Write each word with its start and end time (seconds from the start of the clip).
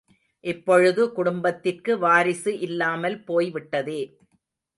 இப்பொழுது 0.43 1.11
குடும்பத்திற்கு 1.11 1.99
வாரிசு 1.99 2.53
இல்லாமல் 2.59 3.23
போய்விட்டதே. 3.23 4.01